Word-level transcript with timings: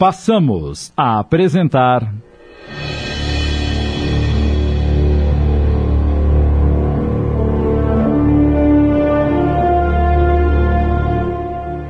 Passamos 0.00 0.94
a 0.96 1.18
apresentar. 1.18 2.10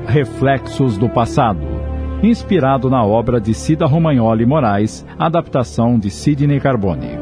Reflexos 0.09 0.99
do 0.99 1.09
Passado, 1.09 1.61
inspirado 2.21 2.91
na 2.91 3.05
obra 3.05 3.41
de 3.41 3.55
Cida 3.55 3.87
Romagnoli 3.87 4.45
Moraes, 4.45 5.07
adaptação 5.17 5.97
de 5.97 6.11
Sidney 6.11 6.59
Carbone. 6.59 7.20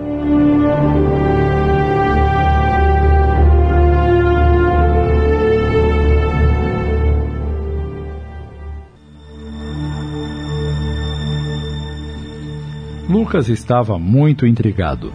Lucas 13.09 13.49
estava 13.49 13.99
muito 13.99 14.47
intrigado. 14.47 15.13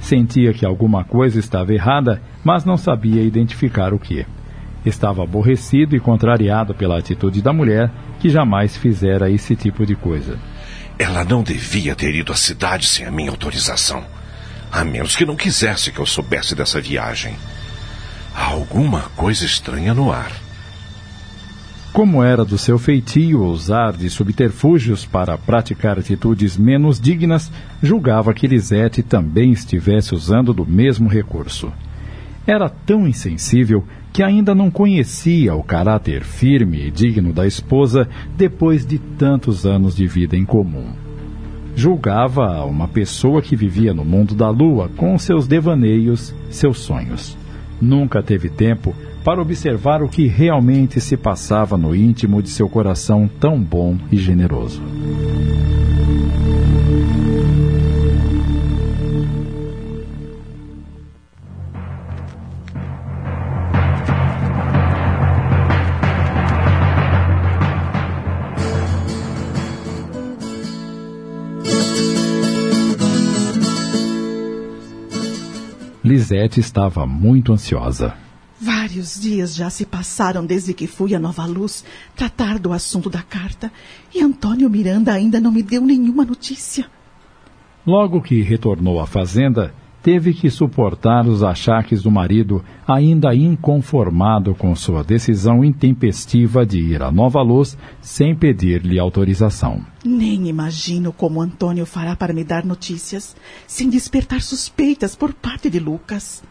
Sentia 0.00 0.52
que 0.52 0.66
alguma 0.66 1.04
coisa 1.04 1.38
estava 1.38 1.72
errada, 1.72 2.20
mas 2.42 2.64
não 2.64 2.76
sabia 2.76 3.22
identificar 3.22 3.94
o 3.94 4.00
que. 4.00 4.26
Estava 4.84 5.22
aborrecido 5.22 5.94
e 5.94 6.00
contrariado 6.00 6.74
pela 6.74 6.98
atitude 6.98 7.40
da 7.40 7.52
mulher, 7.52 7.90
que 8.18 8.28
jamais 8.28 8.76
fizera 8.76 9.30
esse 9.30 9.54
tipo 9.54 9.86
de 9.86 9.94
coisa. 9.94 10.38
Ela 10.98 11.24
não 11.24 11.42
devia 11.42 11.94
ter 11.94 12.14
ido 12.14 12.32
à 12.32 12.36
cidade 12.36 12.86
sem 12.86 13.06
a 13.06 13.12
minha 13.12 13.30
autorização. 13.30 14.04
A 14.72 14.84
menos 14.84 15.14
que 15.14 15.24
não 15.24 15.36
quisesse 15.36 15.92
que 15.92 16.00
eu 16.00 16.06
soubesse 16.06 16.54
dessa 16.54 16.80
viagem. 16.80 17.36
Há 18.34 18.46
alguma 18.46 19.02
coisa 19.14 19.44
estranha 19.44 19.94
no 19.94 20.10
ar. 20.10 20.45
Como 21.96 22.22
era 22.22 22.44
do 22.44 22.58
seu 22.58 22.78
feitio 22.78 23.42
usar 23.42 23.94
de 23.94 24.10
subterfúgios 24.10 25.06
para 25.06 25.38
praticar 25.38 25.98
atitudes 25.98 26.54
menos 26.54 27.00
dignas, 27.00 27.50
julgava 27.82 28.34
que 28.34 28.46
Lisete 28.46 29.02
também 29.02 29.50
estivesse 29.50 30.14
usando 30.14 30.52
do 30.52 30.66
mesmo 30.66 31.08
recurso. 31.08 31.72
Era 32.46 32.68
tão 32.68 33.08
insensível 33.08 33.82
que 34.12 34.22
ainda 34.22 34.54
não 34.54 34.70
conhecia 34.70 35.54
o 35.54 35.62
caráter 35.62 36.22
firme 36.22 36.86
e 36.86 36.90
digno 36.90 37.32
da 37.32 37.46
esposa 37.46 38.06
depois 38.36 38.84
de 38.84 38.98
tantos 38.98 39.64
anos 39.64 39.96
de 39.96 40.06
vida 40.06 40.36
em 40.36 40.44
comum. 40.44 40.92
Julgava 41.74 42.62
uma 42.66 42.88
pessoa 42.88 43.40
que 43.40 43.56
vivia 43.56 43.94
no 43.94 44.04
mundo 44.04 44.34
da 44.34 44.50
lua 44.50 44.90
com 44.98 45.16
seus 45.16 45.48
devaneios, 45.48 46.34
seus 46.50 46.78
sonhos. 46.78 47.38
Nunca 47.80 48.22
teve 48.22 48.50
tempo 48.50 48.94
para 49.26 49.42
observar 49.42 50.04
o 50.04 50.08
que 50.08 50.28
realmente 50.28 51.00
se 51.00 51.16
passava 51.16 51.76
no 51.76 51.96
íntimo 51.96 52.40
de 52.40 52.48
seu 52.48 52.68
coração 52.68 53.28
tão 53.40 53.60
bom 53.60 53.98
e 54.12 54.16
generoso. 54.16 54.80
Lisete 76.04 76.60
estava 76.60 77.04
muito 77.04 77.52
ansiosa. 77.52 78.25
Vários 78.96 79.20
dias 79.20 79.54
já 79.54 79.68
se 79.68 79.84
passaram 79.84 80.46
desde 80.46 80.72
que 80.72 80.86
fui 80.86 81.14
a 81.14 81.18
Nova 81.18 81.44
Luz 81.44 81.84
tratar 82.14 82.58
do 82.58 82.72
assunto 82.72 83.10
da 83.10 83.20
carta 83.20 83.70
e 84.14 84.22
Antônio 84.22 84.70
Miranda 84.70 85.12
ainda 85.12 85.38
não 85.38 85.52
me 85.52 85.62
deu 85.62 85.82
nenhuma 85.82 86.24
notícia. 86.24 86.86
Logo 87.86 88.22
que 88.22 88.40
retornou 88.40 88.98
à 88.98 89.06
fazenda, 89.06 89.74
teve 90.02 90.32
que 90.32 90.48
suportar 90.48 91.26
os 91.26 91.42
achaques 91.42 92.02
do 92.02 92.10
marido, 92.10 92.64
ainda 92.88 93.34
inconformado 93.34 94.54
com 94.54 94.74
sua 94.74 95.04
decisão 95.04 95.62
intempestiva 95.62 96.64
de 96.64 96.80
ir 96.80 97.02
a 97.02 97.12
Nova 97.12 97.42
Luz 97.42 97.76
sem 98.00 98.34
pedir-lhe 98.34 98.98
autorização. 98.98 99.84
Nem 100.02 100.48
imagino 100.48 101.12
como 101.12 101.42
Antônio 101.42 101.84
fará 101.84 102.16
para 102.16 102.32
me 102.32 102.44
dar 102.44 102.64
notícias, 102.64 103.36
sem 103.66 103.90
despertar 103.90 104.40
suspeitas 104.40 105.14
por 105.14 105.34
parte 105.34 105.68
de 105.68 105.78
Lucas. 105.78 106.42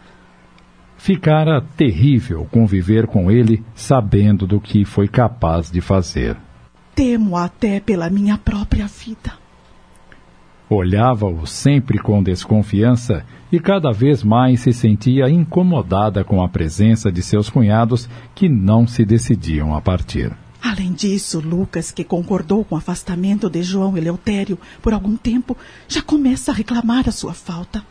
Ficara 1.05 1.61
terrível 1.61 2.47
conviver 2.51 3.05
com 3.05 3.29
ele 3.29 3.63
sabendo 3.75 4.47
do 4.47 4.59
que 4.59 4.83
foi 4.83 5.07
capaz 5.07 5.69
de 5.69 5.79
fazer. 5.79 6.35
Temo 6.95 7.37
até 7.37 7.79
pela 7.79 8.09
minha 8.09 8.39
própria 8.39 8.87
vida. 8.87 9.33
Olhava-o 10.67 11.45
sempre 11.45 11.99
com 11.99 12.23
desconfiança 12.23 13.23
e 13.51 13.59
cada 13.59 13.91
vez 13.91 14.23
mais 14.23 14.61
se 14.61 14.73
sentia 14.73 15.29
incomodada 15.29 16.23
com 16.23 16.43
a 16.43 16.49
presença 16.49 17.11
de 17.11 17.21
seus 17.21 17.51
cunhados 17.51 18.09
que 18.33 18.49
não 18.49 18.87
se 18.87 19.05
decidiam 19.05 19.75
a 19.75 19.81
partir. 19.81 20.35
Além 20.59 20.91
disso, 20.91 21.39
Lucas, 21.39 21.91
que 21.91 22.03
concordou 22.03 22.65
com 22.65 22.73
o 22.73 22.77
afastamento 22.79 23.47
de 23.47 23.61
João 23.61 23.95
Eleutério 23.95 24.57
por 24.81 24.91
algum 24.91 25.15
tempo, 25.15 25.55
já 25.87 26.01
começa 26.01 26.51
a 26.51 26.55
reclamar 26.55 27.07
a 27.07 27.11
sua 27.11 27.35
falta. 27.35 27.83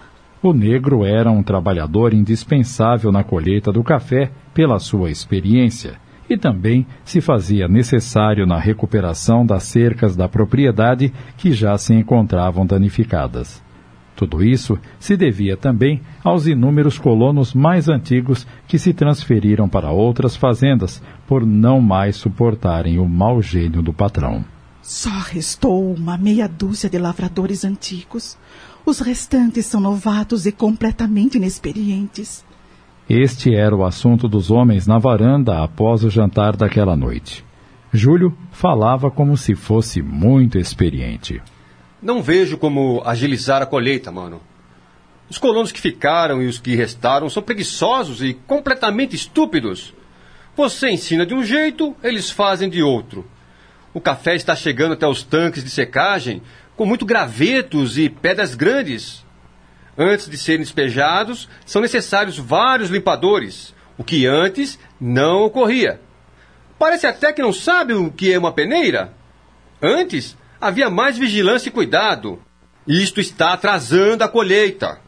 O 0.47 0.53
negro 0.53 1.07
era 1.07 1.31
um 1.31 1.43
trabalhador 1.43 2.13
indispensável 2.13 3.11
na 3.11 3.25
colheita 3.25 3.73
do 3.73 3.83
café 3.83 4.31
pela 4.53 4.79
sua 4.79 5.11
experiência 5.11 5.95
e 6.29 6.37
também 6.37 6.87
se 7.03 7.23
fazia 7.23 7.67
necessário 7.67 8.45
na 8.45 8.59
recuperação 8.59 9.47
das 9.47 9.63
cercas 9.63 10.15
da 10.15 10.29
propriedade 10.29 11.11
que 11.39 11.51
já 11.51 11.79
se 11.79 11.95
encontravam 11.95 12.67
danificadas. 12.67 13.65
Tudo 14.15 14.45
isso 14.45 14.79
se 15.01 15.17
devia 15.17 15.57
também 15.57 16.03
aos 16.23 16.47
inúmeros 16.47 16.99
colonos 16.99 17.55
mais 17.55 17.89
antigos 17.89 18.47
que 18.69 18.79
se 18.79 18.93
transferiram 18.93 19.67
para 19.67 19.93
outras 19.93 20.37
fazendas 20.37 21.03
por 21.27 21.47
não 21.47 21.81
mais 21.81 22.17
suportarem 22.17 22.99
o 22.99 23.09
mau 23.09 23.41
gênio 23.41 23.81
do 23.81 23.95
patrão. 23.95 24.45
Só 24.83 25.09
restou 25.09 25.95
uma 25.95 26.19
meia 26.19 26.47
dúzia 26.47 26.91
de 26.91 26.99
lavradores 26.99 27.65
antigos. 27.65 28.37
Os 28.87 29.01
restantes 29.01 29.65
são 29.65 29.81
novatos 29.81 30.45
e 30.45 30.53
completamente 30.53 31.39
inexperientes. 31.39 32.45
Este 33.09 33.55
era 33.55 33.75
o 33.75 33.85
assunto 33.85 34.29
dos 34.29 34.51
homens 34.51 34.87
na 34.87 34.99
varanda 34.99 35.63
após 35.63 36.05
o 36.05 36.11
jantar 36.11 36.55
daquela 36.57 36.95
noite. 36.95 37.45
Júlio 37.93 38.37
falava 38.51 39.11
como 39.11 39.37
se 39.37 39.55
fosse 39.55 40.03
muito 40.03 40.59
experiente. 40.59 41.41
Não 42.03 42.23
vejo 42.23 42.59
como 42.59 43.03
agilizar 43.07 43.63
a 43.63 43.67
colheita, 43.67 44.11
mano. 44.11 44.41
Os 45.31 45.39
colonos 45.39 45.73
que 45.73 45.81
ficaram 45.81 46.43
e 46.43 46.47
os 46.47 46.59
que 46.59 46.75
restaram 46.75 47.31
são 47.31 47.43
preguiçosos 47.43 48.23
e 48.23 48.35
completamente 48.35 49.17
estúpidos. 49.17 49.95
Você 50.55 50.91
ensina 50.91 51.25
de 51.25 51.35
um 51.35 51.43
jeito, 51.43 51.97
eles 52.03 52.31
fazem 52.31 52.69
de 52.69 52.83
outro. 52.83 53.25
O 53.95 54.01
café 54.01 54.35
está 54.35 54.55
chegando 54.55 54.93
até 54.93 55.07
os 55.07 55.23
tanques 55.23 55.63
de 55.63 55.71
secagem, 55.71 56.43
com 56.77 56.87
muito 56.87 57.05
gravetos 57.05 57.99
e 57.99 58.09
pedras 58.09 58.55
grandes. 58.55 59.25
Antes 59.97 60.29
de 60.29 60.37
serem 60.37 60.63
despejados, 60.63 61.49
são 61.65 61.81
necessários 61.81 62.37
vários 62.37 62.91
limpadores, 62.91 63.75
o 63.97 64.03
que 64.03 64.27
antes 64.27 64.79
não 65.01 65.45
ocorria. 65.45 66.01
Parece 66.79 67.07
até 67.07 67.33
que 67.33 67.43
não 67.43 67.53
sabe 67.53 67.95
o 67.95 68.11
que 68.11 68.33
é 68.33 68.39
uma 68.39 68.53
peneira. 68.53 69.13
Antes, 69.81 70.37
havia 70.61 70.91
mais 70.91 71.17
vigilância 71.17 71.69
e 71.69 71.73
cuidado. 71.73 72.43
Isto 72.87 73.21
está 73.21 73.53
atrasando 73.53 74.25
a 74.25 74.29
colheita. 74.29 74.99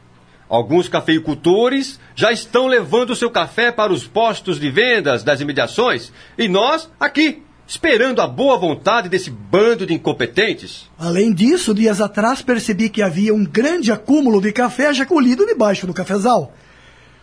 Alguns 0.48 0.88
cafeicultores 0.88 1.98
já 2.15 2.31
estão 2.31 2.69
levando 2.69 3.16
seu 3.16 3.28
café 3.28 3.72
para 3.72 3.93
os 3.93 4.06
postos 4.06 4.60
de 4.60 4.71
vendas 4.71 5.25
das 5.25 5.41
imediações 5.41 6.12
e 6.38 6.47
nós 6.47 6.88
aqui, 7.00 7.43
esperando 7.66 8.22
a 8.22 8.27
boa 8.27 8.56
vontade 8.59 9.09
desse 9.09 9.31
bando 9.31 9.84
de 9.84 9.94
incompetentes. 9.94 10.88
Além 10.99 11.32
disso, 11.32 11.74
dias 11.74 12.01
atrás 12.01 12.41
percebi 12.41 12.89
que 12.89 13.03
havia 13.03 13.34
um 13.34 13.45
grande 13.45 13.91
acúmulo 13.91 14.41
de 14.41 14.53
café 14.53 14.95
já 14.95 15.04
colhido 15.04 15.45
debaixo 15.45 15.86
do 15.86 15.95
cafezal. 15.95 16.54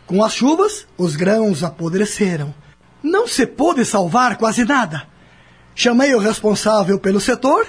Com 0.05 0.23
as 0.23 0.33
chuvas, 0.33 0.85
os 0.97 1.15
grãos 1.15 1.63
apodreceram. 1.63 2.53
Não 3.01 3.27
se 3.27 3.45
pôde 3.45 3.85
salvar 3.85 4.37
quase 4.37 4.65
nada. 4.65 5.07
Chamei 5.75 6.13
o 6.13 6.19
responsável 6.19 6.99
pelo 6.99 7.21
setor 7.21 7.65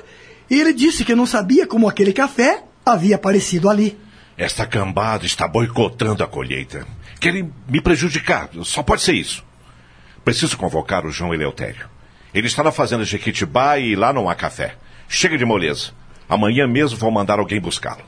e 0.51 0.61
ele 0.61 0.73
disse 0.73 1.05
que 1.05 1.15
não 1.15 1.27
sabia 1.27 1.67
como 1.67 1.89
aquele 1.89 2.13
café 2.13 2.65
havia 2.85 3.17
aparecido 3.17 3.71
ali. 3.71 3.99
Esta 4.37 4.67
cambada 4.67 5.25
está 5.25 5.47
boicotando 5.47 6.25
a 6.25 6.27
colheita. 6.27 6.87
Querem 7.21 7.53
me 7.69 7.81
prejudicar. 7.81 8.51
Só 8.65 8.83
pode 8.83 9.03
ser 9.03 9.15
isso. 9.15 9.45
Preciso 10.25 10.57
convocar 10.57 11.07
o 11.07 11.11
João 11.11 11.33
Eleutério. 11.33 11.94
Ele 12.35 12.49
está 12.49 12.65
na 12.65 12.73
fazenda 12.73 13.05
Jequitibá 13.05 13.79
e 13.79 13.95
lá 13.95 14.13
não 14.13 14.29
há 14.29 14.35
café. 14.35 14.75
Chega 15.09 15.39
de 15.39 15.45
moleza. 15.45 15.93
Amanhã 16.29 16.67
mesmo 16.67 16.99
vou 16.99 17.11
mandar 17.11 17.39
alguém 17.39 17.61
buscá-lo. 17.61 18.03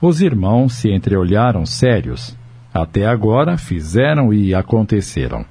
Os 0.00 0.22
irmãos 0.22 0.74
se 0.74 0.90
entreolharam 0.90 1.66
sérios. 1.66 2.34
Até 2.72 3.04
agora 3.04 3.58
fizeram 3.58 4.32
e 4.32 4.54
aconteceram. 4.54 5.44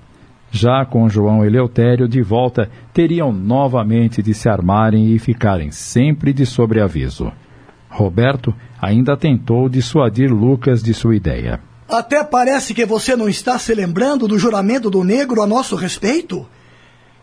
Já 0.49 0.85
com 0.85 1.09
João 1.09 1.45
Eleutério 1.45 2.07
de 2.07 2.21
volta, 2.21 2.71
teriam 2.93 3.31
novamente 3.31 4.23
de 4.23 4.33
se 4.33 4.49
armarem 4.49 5.13
e 5.13 5.19
ficarem 5.19 5.69
sempre 5.69 6.33
de 6.33 6.45
sobreaviso. 6.45 7.31
Roberto 7.89 8.53
ainda 8.81 9.15
tentou 9.17 9.69
dissuadir 9.69 10.31
Lucas 10.31 10.81
de 10.81 10.93
sua 10.93 11.15
ideia. 11.15 11.59
Até 11.89 12.23
parece 12.23 12.73
que 12.73 12.85
você 12.85 13.15
não 13.15 13.29
está 13.29 13.59
se 13.59 13.73
lembrando 13.75 14.27
do 14.27 14.39
juramento 14.39 14.89
do 14.89 15.03
negro 15.03 15.41
a 15.41 15.47
nosso 15.47 15.75
respeito. 15.75 16.47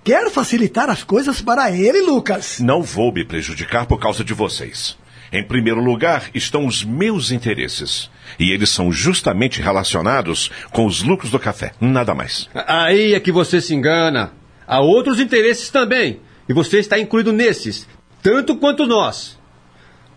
Quer 0.05 0.31
facilitar 0.31 0.91
as 0.91 1.03
coisas 1.03 1.41
para 1.41 1.71
ele, 1.71 2.03
Lucas? 2.03 2.61
Não 2.61 2.83
vou 2.83 3.11
me 3.11 3.25
prejudicar 3.25 3.87
por 3.87 3.99
causa 3.99 4.23
de 4.23 4.35
vocês. 4.35 4.99
Em 5.33 5.43
primeiro 5.43 5.83
lugar 5.83 6.29
estão 6.35 6.67
os 6.67 6.85
meus 6.85 7.31
interesses. 7.31 8.11
E 8.39 8.53
eles 8.53 8.69
são 8.69 8.93
justamente 8.93 9.63
relacionados 9.63 10.51
com 10.71 10.85
os 10.85 11.03
lucros 11.03 11.31
do 11.31 11.39
café, 11.39 11.73
nada 11.81 12.15
mais. 12.15 12.51
Aí 12.55 13.15
é 13.15 13.19
que 13.21 13.33
você 13.33 13.63
se 13.63 13.75
engana. 13.75 14.35
Há 14.67 14.79
outros 14.81 15.19
interesses 15.19 15.71
também. 15.71 16.21
E 16.47 16.53
você 16.53 16.81
está 16.81 16.99
incluído 16.99 17.33
nesses, 17.33 17.89
tanto 18.23 18.57
quanto 18.57 18.87
nós. 18.87 19.39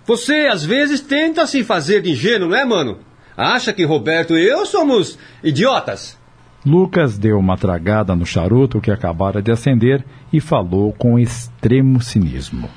Você, 0.06 0.50
às 0.52 0.66
vezes, 0.66 1.00
tenta 1.00 1.48
se 1.48 1.64
fazer 1.64 2.02
de 2.02 2.12
ingênuo, 2.12 2.50
não 2.50 2.58
é, 2.58 2.66
mano? 2.66 3.00
Acha 3.38 3.72
que 3.72 3.86
Roberto 3.86 4.38
e 4.38 4.46
eu 4.46 4.66
somos 4.66 5.18
idiotas? 5.42 6.17
Lucas 6.68 7.18
deu 7.18 7.40
uma 7.40 7.58
tragada 7.58 8.14
no 8.14 8.26
charuto 8.26 8.82
que 8.82 8.92
acabara 8.92 9.42
de 9.42 9.50
acender 9.50 10.04
e 10.34 10.42
falou 10.42 10.92
com 10.92 11.18
extremo 11.18 12.02
cinismo. 12.02 12.70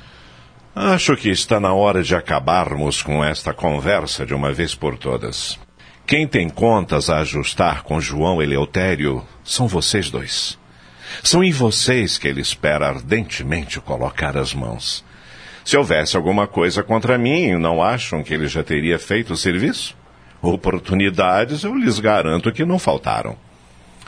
Acho 0.73 1.17
que 1.17 1.27
está 1.27 1.59
na 1.59 1.73
hora 1.73 2.01
de 2.01 2.15
acabarmos 2.15 3.03
com 3.03 3.21
esta 3.21 3.53
conversa 3.53 4.25
de 4.25 4.33
uma 4.33 4.53
vez 4.53 4.73
por 4.73 4.97
todas. 4.97 5.59
Quem 6.07 6.25
tem 6.25 6.49
contas 6.49 7.09
a 7.09 7.17
ajustar 7.17 7.83
com 7.83 7.99
João 7.99 8.41
Eleutério 8.41 9.23
são 9.43 9.67
vocês 9.67 10.09
dois. 10.09 10.57
São 11.21 11.43
em 11.43 11.51
vocês 11.51 12.17
que 12.17 12.29
ele 12.29 12.39
espera 12.39 12.87
ardentemente 12.87 13.81
colocar 13.81 14.37
as 14.37 14.53
mãos. 14.53 15.03
Se 15.65 15.75
houvesse 15.75 16.15
alguma 16.15 16.47
coisa 16.47 16.81
contra 16.81 17.17
mim, 17.17 17.57
não 17.57 17.83
acham 17.83 18.23
que 18.23 18.33
ele 18.33 18.47
já 18.47 18.63
teria 18.63 18.97
feito 18.97 19.33
o 19.33 19.37
serviço? 19.37 19.97
Oportunidades 20.41 21.65
eu 21.65 21.75
lhes 21.75 21.99
garanto 21.99 22.53
que 22.53 22.63
não 22.63 22.79
faltaram. 22.79 23.35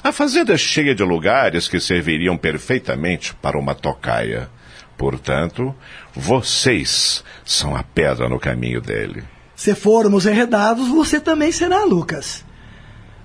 A 0.03 0.11
fazenda 0.11 0.53
é 0.53 0.57
cheia 0.57 0.93
de 0.93 1.01
lugares 1.01 1.69
que 1.69 1.79
serviriam 1.79 2.35
perfeitamente 2.35 3.33
para 3.35 3.57
uma 3.57 3.73
tocaia. 3.73 4.49
Portanto, 4.97 5.73
vocês 6.13 7.23
são 7.45 7.73
a 7.73 7.83
pedra 7.83 8.27
no 8.27 8.37
caminho 8.37 8.81
dele. 8.81 9.23
Se 9.55 9.73
formos 9.73 10.25
enredados, 10.25 10.89
você 10.89 11.21
também 11.21 11.53
será, 11.53 11.85
Lucas. 11.85 12.43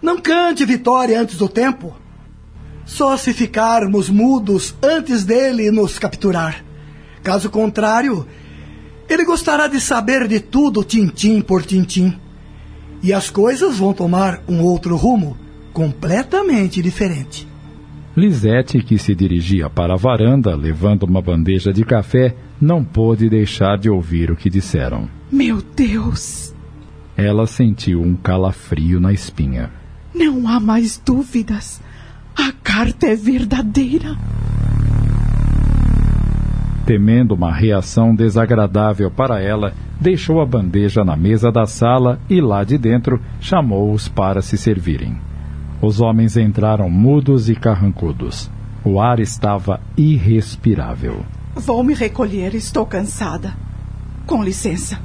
Não 0.00 0.20
cante 0.20 0.64
vitória 0.64 1.20
antes 1.20 1.36
do 1.36 1.48
tempo. 1.48 1.96
Só 2.86 3.16
se 3.16 3.34
ficarmos 3.34 4.08
mudos 4.08 4.72
antes 4.80 5.24
dele 5.24 5.72
nos 5.72 5.98
capturar. 5.98 6.64
Caso 7.24 7.50
contrário, 7.50 8.24
ele 9.08 9.24
gostará 9.24 9.66
de 9.66 9.80
saber 9.80 10.28
de 10.28 10.38
tudo, 10.38 10.84
tintim 10.84 11.40
por 11.40 11.64
tintim. 11.64 12.16
E 13.02 13.12
as 13.12 13.28
coisas 13.28 13.78
vão 13.78 13.92
tomar 13.92 14.40
um 14.48 14.62
outro 14.62 14.94
rumo, 14.94 15.36
completamente 15.78 16.82
diferente. 16.82 17.46
Lisete, 18.16 18.82
que 18.82 18.98
se 18.98 19.14
dirigia 19.14 19.70
para 19.70 19.94
a 19.94 19.96
varanda 19.96 20.56
levando 20.56 21.04
uma 21.04 21.22
bandeja 21.22 21.72
de 21.72 21.84
café, 21.84 22.34
não 22.60 22.82
pôde 22.82 23.30
deixar 23.30 23.78
de 23.78 23.88
ouvir 23.88 24.28
o 24.28 24.34
que 24.34 24.50
disseram. 24.50 25.08
Meu 25.30 25.62
Deus! 25.62 26.52
Ela 27.16 27.46
sentiu 27.46 28.02
um 28.02 28.16
calafrio 28.16 28.98
na 28.98 29.12
espinha. 29.12 29.70
Não 30.12 30.48
há 30.48 30.58
mais 30.58 30.98
dúvidas. 30.98 31.80
A 32.36 32.50
carta 32.50 33.06
é 33.06 33.14
verdadeira. 33.14 34.16
Temendo 36.84 37.36
uma 37.36 37.54
reação 37.54 38.16
desagradável 38.16 39.12
para 39.12 39.40
ela, 39.40 39.72
deixou 40.00 40.40
a 40.40 40.46
bandeja 40.46 41.04
na 41.04 41.14
mesa 41.14 41.52
da 41.52 41.66
sala 41.66 42.18
e 42.28 42.40
lá 42.40 42.64
de 42.64 42.76
dentro 42.76 43.20
chamou-os 43.40 44.08
para 44.08 44.42
se 44.42 44.58
servirem. 44.58 45.27
Os 45.80 46.00
homens 46.00 46.36
entraram 46.36 46.90
mudos 46.90 47.48
e 47.48 47.54
carrancudos. 47.54 48.50
O 48.84 49.00
ar 49.00 49.20
estava 49.20 49.80
irrespirável. 49.96 51.24
Vou 51.54 51.84
me 51.84 51.94
recolher, 51.94 52.54
estou 52.54 52.84
cansada. 52.84 53.54
Com 54.26 54.42
licença. 54.42 55.00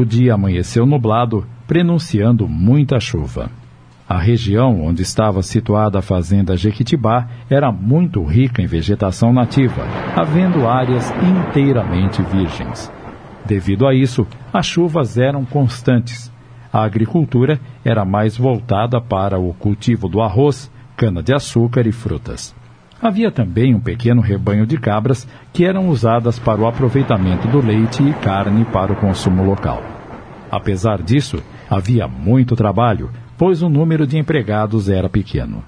O 0.00 0.04
dia 0.06 0.32
amanheceu 0.32 0.86
nublado, 0.86 1.46
prenunciando 1.66 2.48
muita 2.48 2.98
chuva. 2.98 3.50
A 4.08 4.18
região 4.18 4.80
onde 4.80 5.02
estava 5.02 5.42
situada 5.42 5.98
a 5.98 6.02
fazenda 6.02 6.56
Jequitibá 6.56 7.28
era 7.50 7.70
muito 7.70 8.24
rica 8.24 8.62
em 8.62 8.66
vegetação 8.66 9.30
nativa, 9.30 9.82
havendo 10.16 10.66
áreas 10.66 11.12
inteiramente 11.20 12.22
virgens. 12.22 12.90
Devido 13.44 13.86
a 13.86 13.94
isso, 13.94 14.26
as 14.50 14.64
chuvas 14.64 15.18
eram 15.18 15.44
constantes. 15.44 16.32
A 16.72 16.82
agricultura 16.82 17.60
era 17.84 18.02
mais 18.02 18.38
voltada 18.38 19.02
para 19.02 19.38
o 19.38 19.52
cultivo 19.52 20.08
do 20.08 20.22
arroz, 20.22 20.72
cana-de-açúcar 20.96 21.86
e 21.86 21.92
frutas. 21.92 22.56
Havia 23.02 23.30
também 23.30 23.74
um 23.74 23.80
pequeno 23.80 24.20
rebanho 24.20 24.66
de 24.66 24.76
cabras 24.76 25.26
que 25.54 25.64
eram 25.64 25.88
usadas 25.88 26.38
para 26.38 26.60
o 26.60 26.66
aproveitamento 26.66 27.48
do 27.48 27.58
leite 27.58 28.02
e 28.02 28.12
carne 28.12 28.62
para 28.66 28.92
o 28.92 28.96
consumo 28.96 29.42
local. 29.42 29.82
Apesar 30.50 31.00
disso, 31.00 31.42
havia 31.68 32.06
muito 32.06 32.54
trabalho, 32.54 33.08
pois 33.38 33.62
o 33.62 33.70
número 33.70 34.06
de 34.06 34.18
empregados 34.18 34.90
era 34.90 35.08
pequeno. 35.08 35.64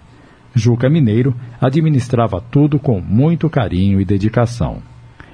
Juca 0.54 0.90
Mineiro 0.90 1.34
administrava 1.58 2.38
tudo 2.38 2.78
com 2.78 3.00
muito 3.00 3.48
carinho 3.48 3.98
e 3.98 4.04
dedicação. 4.04 4.82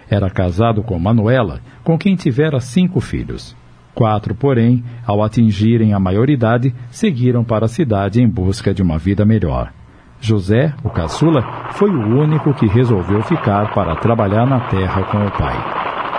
Era 0.09 0.31
casado 0.31 0.85
com 0.85 0.97
Manuela, 1.01 1.61
com 1.83 1.99
quem 1.99 2.15
tivera 2.15 2.61
cinco 2.61 3.01
filhos. 3.01 3.57
Quatro, 3.93 4.37
porém, 4.37 4.85
ao 5.05 5.21
atingirem 5.21 5.93
a 5.93 5.99
maioridade, 5.99 6.73
seguiram 6.93 7.43
para 7.43 7.65
a 7.65 7.69
cidade 7.69 8.23
em 8.23 8.29
busca 8.29 8.73
de 8.73 8.81
uma 8.81 8.97
vida 8.99 9.25
melhor. 9.25 9.73
José, 10.21 10.75
o 10.83 10.91
caçula, 10.91 11.71
foi 11.73 11.91
o 11.91 12.21
único 12.21 12.53
que 12.55 12.67
resolveu 12.67 13.23
ficar 13.23 13.73
para 13.73 13.97
trabalhar 13.97 14.47
na 14.47 14.69
terra 14.69 15.05
com 15.05 15.25
o 15.25 15.31
pai. 15.31 15.57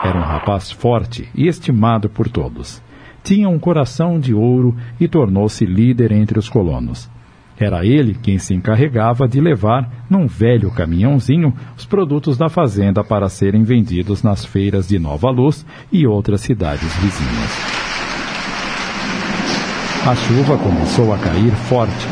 Era 0.04 0.18
um 0.18 0.24
rapaz 0.24 0.72
forte 0.72 1.30
e 1.36 1.48
estimado 1.48 2.10
por 2.10 2.30
todos. 2.30 2.82
Tinha 3.22 3.50
um 3.50 3.60
coração 3.60 4.20
de 4.20 4.34
ouro 4.34 4.76
e 5.00 5.08
tornou-se 5.08 5.66
líder 5.66 6.12
entre 6.12 6.40
os 6.40 6.48
colonos. 6.48 7.10
Era 7.60 7.86
ele 7.86 8.16
quem 8.16 8.40
se 8.40 8.54
encarregava 8.54 9.28
de 9.28 9.42
levar, 9.42 10.06
num 10.10 10.26
velho 10.26 10.72
caminhãozinho, 10.72 11.54
os 11.78 11.86
produtos 11.86 12.38
da 12.38 12.48
fazenda 12.48 13.04
para 13.04 13.28
serem 13.28 13.64
vendidos 13.64 14.24
nas 14.24 14.46
feiras 14.46 14.88
de 14.88 14.98
Nova 14.98 15.30
Luz 15.30 15.66
e 15.92 16.08
outras 16.08 16.40
cidades 16.40 16.96
vizinhas. 16.96 17.90
A 20.08 20.16
chuva 20.16 20.58
começou 20.58 21.14
a 21.14 21.18
cair 21.18 21.52
forte 21.52 22.08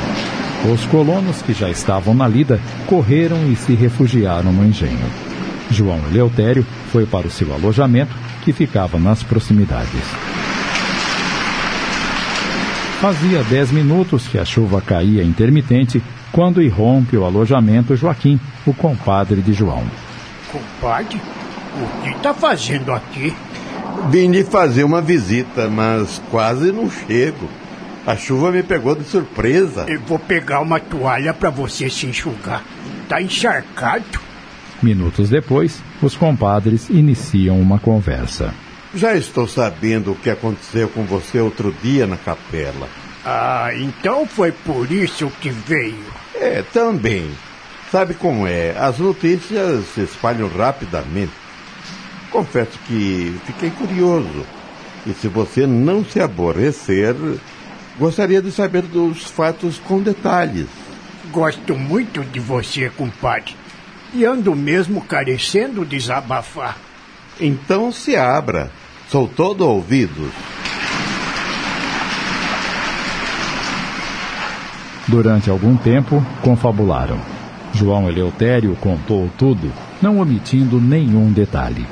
os 0.65 0.85
colonos 0.85 1.41
que 1.41 1.53
já 1.53 1.69
estavam 1.69 2.13
na 2.13 2.27
lida 2.27 2.59
correram 2.87 3.51
e 3.51 3.55
se 3.55 3.73
refugiaram 3.73 4.51
no 4.51 4.65
engenho. 4.65 5.05
João 5.69 5.99
Eleutério 6.09 6.65
foi 6.91 7.05
para 7.05 7.27
o 7.27 7.31
seu 7.31 7.53
alojamento, 7.53 8.15
que 8.43 8.53
ficava 8.53 8.97
nas 8.97 9.23
proximidades. 9.23 10.01
Fazia 13.01 13.43
dez 13.43 13.71
minutos 13.71 14.27
que 14.27 14.39
a 14.39 14.45
chuva 14.45 14.81
caía 14.81 15.23
intermitente 15.23 16.01
quando 16.31 16.61
irrompe 16.61 17.15
o 17.15 17.25
alojamento 17.25 17.95
Joaquim, 17.95 18.39
o 18.65 18.73
compadre 18.73 19.41
de 19.41 19.53
João. 19.53 19.83
Compadre? 20.51 21.21
O 21.75 22.03
que 22.03 22.09
está 22.09 22.33
fazendo 22.33 22.91
aqui? 22.91 23.33
Vim 24.09 24.31
lhe 24.31 24.43
fazer 24.43 24.83
uma 24.83 25.01
visita, 25.01 25.69
mas 25.69 26.21
quase 26.31 26.71
não 26.71 26.89
chego. 26.89 27.47
A 28.07 28.15
chuva 28.15 28.53
me 28.53 28.63
pegou 28.63 28.95
de 28.95 29.03
surpresa. 29.03 29.83
Eu 29.85 29.99
vou 29.99 30.17
pegar 30.17 30.61
uma 30.61 30.79
toalha 30.79 31.33
para 31.33 31.49
você 31.49 31.89
se 31.89 32.05
enxugar. 32.05 32.63
Tá 33.09 33.21
encharcado. 33.21 34.21
Minutos 34.81 35.29
depois, 35.29 35.83
os 36.01 36.15
compadres 36.15 36.89
iniciam 36.89 37.59
uma 37.59 37.77
conversa. 37.77 38.53
Já 38.95 39.13
estou 39.13 39.45
sabendo 39.45 40.13
o 40.13 40.15
que 40.15 40.29
aconteceu 40.29 40.87
com 40.87 41.03
você 41.03 41.41
outro 41.41 41.75
dia 41.83 42.07
na 42.07 42.15
capela. 42.15 42.87
Ah, 43.25 43.71
então 43.75 44.25
foi 44.25 44.53
por 44.53 44.89
isso 44.89 45.29
que 45.41 45.49
veio. 45.49 46.05
É, 46.33 46.63
também. 46.71 47.29
Sabe 47.91 48.13
como 48.13 48.47
é? 48.47 48.73
As 48.77 48.99
notícias 48.99 49.83
se 49.93 50.03
espalham 50.03 50.47
rapidamente. 50.47 51.33
Confesso 52.31 52.79
que 52.87 53.37
fiquei 53.45 53.69
curioso. 53.69 54.45
E 55.05 55.13
se 55.13 55.27
você 55.27 55.67
não 55.67 56.05
se 56.05 56.21
aborrecer, 56.21 57.13
gostaria 57.99 58.41
de 58.41 58.51
saber 58.51 58.83
dos 58.83 59.23
fatos 59.23 59.79
com 59.79 60.01
detalhes. 60.01 60.67
Gosto 61.31 61.75
muito 61.75 62.23
de 62.23 62.39
você, 62.39 62.89
compadre. 62.89 63.55
E 64.13 64.23
ando 64.23 64.55
mesmo 64.55 65.01
carecendo 65.01 65.85
desabafar. 65.85 66.77
Então 67.39 67.91
se 67.91 68.15
abra. 68.15 68.71
Sou 69.09 69.27
todo 69.27 69.67
ouvidos. 69.67 70.31
Durante 75.07 75.49
algum 75.49 75.77
tempo, 75.77 76.25
confabularam. 76.41 77.17
João 77.73 78.09
Eleutério 78.09 78.75
contou 78.81 79.29
tudo, 79.37 79.71
não 80.01 80.19
omitindo 80.19 80.81
nenhum 80.81 81.31
detalhe. 81.31 81.85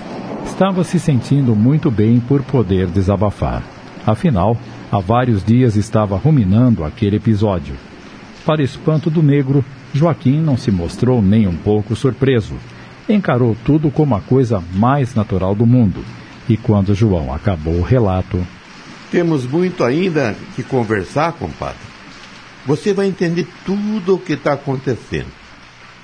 Estava 0.45 0.83
se 0.83 0.99
sentindo 0.99 1.55
muito 1.55 1.89
bem 1.89 2.19
por 2.19 2.41
poder 2.43 2.87
desabafar. 2.87 3.63
Afinal, 4.05 4.57
há 4.95 4.99
vários 4.99 5.43
dias 5.43 5.75
estava 5.75 6.15
ruminando 6.15 6.83
aquele 6.83 7.17
episódio. 7.17 7.75
Para 8.45 8.63
espanto 8.63 9.09
do 9.09 9.21
negro, 9.21 9.63
Joaquim 9.93 10.39
não 10.39 10.55
se 10.55 10.71
mostrou 10.71 11.21
nem 11.21 11.47
um 11.47 11.55
pouco 11.55 11.95
surpreso. 11.95 12.55
Encarou 13.09 13.57
tudo 13.65 13.91
como 13.91 14.15
a 14.15 14.21
coisa 14.21 14.63
mais 14.73 15.13
natural 15.13 15.53
do 15.53 15.65
mundo. 15.65 16.03
E 16.47 16.55
quando 16.55 16.95
João 16.95 17.33
acabou 17.33 17.75
o 17.75 17.83
relato. 17.83 18.45
Temos 19.11 19.45
muito 19.45 19.83
ainda 19.83 20.35
que 20.55 20.63
conversar, 20.63 21.33
compadre. 21.33 21.77
Você 22.65 22.93
vai 22.93 23.07
entender 23.07 23.47
tudo 23.65 24.15
o 24.15 24.19
que 24.19 24.33
está 24.33 24.53
acontecendo 24.53 25.27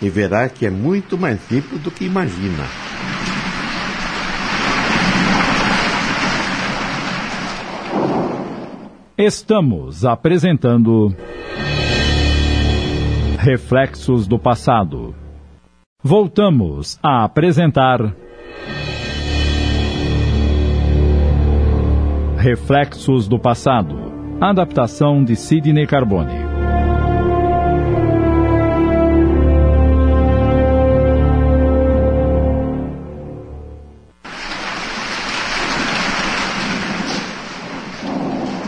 e 0.02 0.10
verá 0.10 0.50
que 0.50 0.66
é 0.66 0.70
muito 0.70 1.18
mais 1.18 1.40
simples 1.48 1.82
do 1.82 1.92
que 1.92 2.06
imagina. 2.06 2.66
Estamos 9.24 10.04
apresentando 10.04 11.16
Reflexos 13.38 14.28
do 14.28 14.40
Passado. 14.40 15.14
Voltamos 16.04 16.98
a 17.04 17.24
apresentar 17.24 18.16
Reflexos 22.36 23.28
do 23.28 23.38
Passado. 23.38 23.96
Adaptação 24.42 25.24
de 25.24 25.36
Sidney 25.36 25.86
Carbone. 25.86 26.41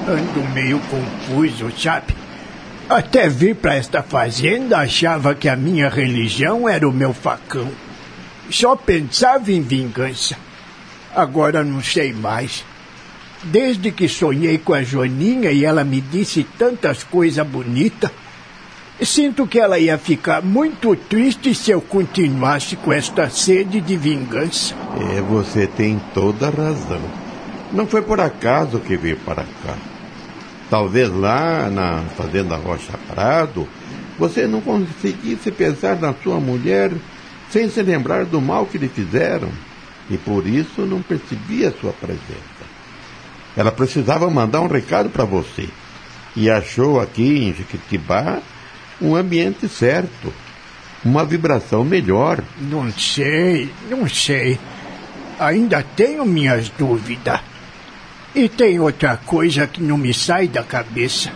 Ando 0.07 0.43
meio 0.53 0.79
confuso, 0.79 1.71
sabe? 1.79 2.13
Até 2.89 3.29
vir 3.29 3.55
para 3.55 3.75
esta 3.75 4.03
fazenda 4.03 4.77
achava 4.77 5.33
que 5.33 5.47
a 5.47 5.55
minha 5.55 5.87
religião 5.87 6.67
era 6.67 6.87
o 6.87 6.91
meu 6.91 7.13
facão. 7.13 7.69
Só 8.49 8.75
pensava 8.75 9.51
em 9.51 9.61
vingança. 9.61 10.35
Agora 11.15 11.63
não 11.63 11.81
sei 11.81 12.11
mais. 12.11 12.65
Desde 13.43 13.91
que 13.91 14.09
sonhei 14.09 14.57
com 14.57 14.73
a 14.73 14.83
Joaninha 14.83 15.51
e 15.51 15.63
ela 15.63 15.83
me 15.83 16.01
disse 16.01 16.45
tantas 16.57 17.03
coisas 17.03 17.45
bonitas, 17.47 18.11
sinto 19.01 19.47
que 19.47 19.59
ela 19.59 19.79
ia 19.79 19.97
ficar 19.97 20.41
muito 20.41 20.95
triste 20.95 21.55
se 21.55 21.71
eu 21.71 21.81
continuasse 21.81 22.75
com 22.75 22.91
esta 22.91 23.29
sede 23.29 23.79
de 23.79 23.95
vingança. 23.95 24.75
É, 25.15 25.21
você 25.21 25.65
tem 25.65 26.01
toda 26.13 26.47
a 26.47 26.51
razão. 26.51 27.01
Não 27.71 27.87
foi 27.87 28.01
por 28.01 28.19
acaso 28.19 28.79
que 28.79 28.95
veio 28.95 29.17
para 29.17 29.43
cá. 29.43 29.92
Talvez 30.69 31.09
lá 31.09 31.69
na 31.69 32.01
Fazenda 32.17 32.55
Rocha 32.55 32.97
Prado, 33.07 33.67
você 34.17 34.47
não 34.47 34.61
conseguisse 34.61 35.51
pensar 35.51 35.99
na 35.99 36.13
sua 36.13 36.39
mulher 36.39 36.91
sem 37.49 37.69
se 37.69 37.81
lembrar 37.81 38.25
do 38.25 38.41
mal 38.41 38.65
que 38.65 38.77
lhe 38.77 38.87
fizeram 38.87 39.49
e 40.09 40.17
por 40.17 40.47
isso 40.47 40.81
não 40.81 41.01
percebia 41.01 41.73
sua 41.79 41.93
presença. 41.93 42.63
Ela 43.55 43.71
precisava 43.71 44.29
mandar 44.29 44.61
um 44.61 44.67
recado 44.67 45.09
para 45.09 45.25
você 45.25 45.69
e 46.35 46.49
achou 46.49 46.99
aqui 46.99 47.43
em 47.43 47.53
Jequitibá 47.53 48.39
um 49.01 49.15
ambiente 49.15 49.67
certo, 49.67 50.33
uma 51.03 51.23
vibração 51.25 51.83
melhor. 51.83 52.43
Não 52.59 52.91
sei, 52.91 53.69
não 53.89 54.07
sei. 54.07 54.57
Ainda 55.39 55.83
tenho 55.95 56.25
minhas 56.25 56.69
dúvidas. 56.69 57.41
E 58.35 58.49
tem 58.49 58.79
outra 58.79 59.15
coisa 59.15 59.67
que 59.67 59.81
não 59.81 59.97
me 59.97 60.13
sai 60.13 60.47
da 60.47 60.63
cabeça. 60.63 61.31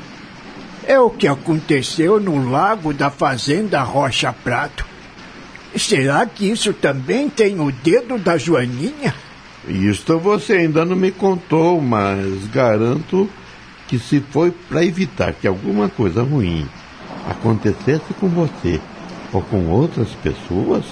É 0.84 1.00
o 1.00 1.10
que 1.10 1.28
aconteceu 1.28 2.20
no 2.20 2.50
lago 2.50 2.94
da 2.94 3.12
fazenda 3.12 3.84
Rocha 3.84 4.34
Prato. 4.34 4.86
Será 5.76 6.26
que 6.26 6.50
isso 6.50 6.74
também 6.74 7.30
tem 7.30 7.60
o 7.60 7.72
dedo 7.72 8.18
da 8.18 8.38
Joaninha? 8.38 9.14
Isto 9.68 10.18
você 10.18 10.54
ainda 10.54 10.86
não 10.86 10.96
me 10.96 11.12
contou, 11.12 11.80
mas 11.80 12.48
garanto 12.48 13.30
que 13.88 14.00
se 14.00 14.20
foi 14.32 14.52
para 14.52 14.84
evitar 14.84 15.34
que 15.34 15.48
alguma 15.48 15.90
coisa 15.90 16.24
ruim 16.24 16.68
acontecesse 17.30 18.14
com 18.20 18.28
você 18.28 18.80
ou 19.32 19.42
com 19.42 19.68
outras 19.68 20.10
pessoas, 20.24 20.86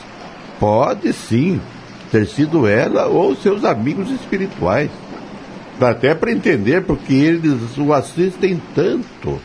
pode 0.59 1.11
sim 1.13 1.59
ter 2.11 2.27
sido 2.27 2.67
ela 2.67 3.07
ou 3.07 3.35
seus 3.35 3.63
amigos 3.63 4.11
espirituais. 4.11 4.91
Dá 5.79 5.89
até 5.89 6.15
para 6.15 6.31
entender 6.31 6.81
porque 6.83 7.13
eles 7.13 7.77
o 7.77 7.93
assistem 7.93 8.61
tanto. 8.73 9.39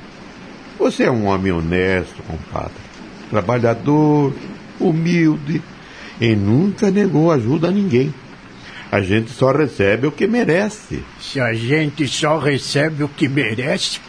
Você 0.79 1.05
é 1.05 1.11
um 1.11 1.27
homem 1.27 1.53
honesto, 1.53 2.23
compadre. 2.23 2.73
Trabalhador, 3.29 4.33
humilde 4.79 5.63
e 6.21 6.35
nunca 6.37 6.91
negou 6.91 7.31
ajuda 7.31 7.69
a 7.69 7.71
ninguém. 7.73 8.15
A 8.91 9.01
gente 9.01 9.31
só 9.31 9.53
recebe 9.53 10.07
o 10.07 10.13
que 10.13 10.27
merece. 10.27 11.03
Se 11.21 11.41
a 11.41 11.53
gente 11.53 12.09
só 12.09 12.39
recebe 12.39 13.05
o 13.05 13.09
que 13.09 13.29
merece, 13.29 14.01